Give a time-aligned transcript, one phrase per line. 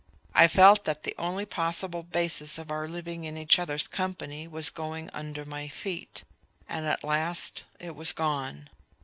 [0.33, 4.71] I felt that the only possible basis of our living in each other's company was
[4.71, 6.23] going under my feet.
[6.67, 8.71] And at last it was gone.